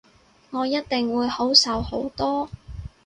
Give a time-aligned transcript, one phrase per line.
[0.49, 2.49] 我一定會好受好多